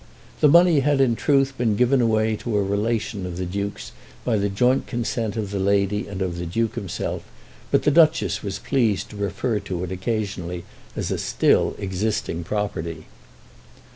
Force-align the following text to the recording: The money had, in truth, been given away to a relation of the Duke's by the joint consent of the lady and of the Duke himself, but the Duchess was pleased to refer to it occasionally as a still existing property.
The 0.39 0.47
money 0.47 0.79
had, 0.79 0.99
in 0.99 1.15
truth, 1.15 1.55
been 1.59 1.75
given 1.75 2.01
away 2.01 2.35
to 2.37 2.57
a 2.57 2.63
relation 2.63 3.27
of 3.27 3.37
the 3.37 3.45
Duke's 3.45 3.91
by 4.25 4.35
the 4.39 4.49
joint 4.49 4.87
consent 4.87 5.37
of 5.37 5.51
the 5.51 5.59
lady 5.59 6.07
and 6.07 6.23
of 6.23 6.39
the 6.39 6.47
Duke 6.47 6.73
himself, 6.73 7.21
but 7.69 7.83
the 7.83 7.91
Duchess 7.91 8.41
was 8.41 8.57
pleased 8.57 9.11
to 9.11 9.15
refer 9.15 9.59
to 9.59 9.83
it 9.83 9.91
occasionally 9.91 10.63
as 10.95 11.11
a 11.11 11.19
still 11.19 11.75
existing 11.77 12.43
property. 12.43 13.05